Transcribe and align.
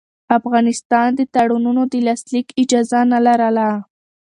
افغانستان 0.37 1.07
د 1.15 1.21
تړونونو 1.35 1.83
د 1.91 1.93
لاسلیک 2.07 2.47
اجازه 2.61 2.99
نه 3.11 3.19
لرله. 3.25 3.69